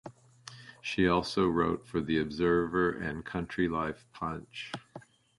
[0.81, 4.71] She also wrote for "The Observer" and "Country Life Punch".